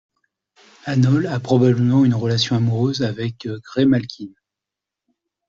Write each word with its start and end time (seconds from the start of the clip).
Anole 0.85 1.27
a 1.27 1.39
probablement 1.39 2.03
une 2.05 2.15
relation 2.15 2.55
amoureuse 2.55 3.03
avec 3.03 3.47
Graymalkin. 3.47 4.31